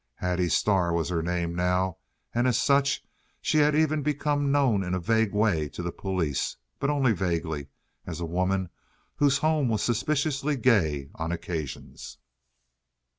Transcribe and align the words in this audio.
Hattie 0.15 0.49
Starr 0.49 0.93
was 0.93 1.09
her 1.09 1.21
name 1.21 1.53
now, 1.53 1.97
and 2.33 2.47
as 2.47 2.57
such 2.57 3.03
she 3.39 3.59
had 3.59 3.75
even 3.75 4.01
become 4.01 4.51
known 4.51 4.81
in 4.83 4.95
a 4.95 4.99
vague 4.99 5.31
way 5.31 5.69
to 5.69 5.83
the 5.83 5.91
police—but 5.91 6.89
only 6.89 7.11
vaguely—as 7.11 8.19
a 8.19 8.25
woman 8.25 8.69
whose 9.17 9.37
home 9.37 9.69
was 9.69 9.83
suspiciously 9.83 10.55
gay 10.55 11.11
on 11.13 11.31
occasions. 11.31 12.17